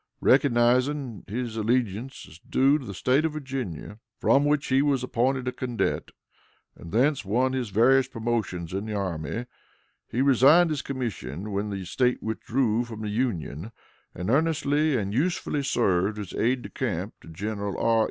Recognizing 0.21 1.23
his 1.27 1.55
allegiance 1.57 2.25
as 2.27 2.39
due 2.39 2.79
to 2.79 2.85
the 2.85 2.93
State 2.95 3.23
of 3.23 3.33
Virginia, 3.33 3.99
from 4.17 4.45
which 4.45 4.65
he 4.69 4.81
was 4.81 5.03
appointed 5.03 5.47
a 5.47 5.51
cadet, 5.51 6.09
and 6.75 6.91
thence 6.91 7.23
won 7.23 7.53
his 7.53 7.69
various 7.69 8.07
promotions 8.07 8.73
in 8.73 8.87
the 8.87 8.95
army, 8.95 9.45
he 10.07 10.23
resigned 10.23 10.71
his 10.71 10.81
commission 10.81 11.51
when 11.51 11.69
the 11.69 11.85
State 11.85 12.23
withdrew 12.23 12.83
from 12.83 13.01
the 13.01 13.09
Union, 13.09 13.71
and 14.15 14.31
earnestly 14.31 14.97
and 14.97 15.13
usefully 15.13 15.61
served 15.61 16.17
as 16.17 16.33
aide 16.33 16.63
de 16.63 16.69
camp 16.71 17.13
to 17.21 17.27
General 17.27 17.77
R. 17.79 17.99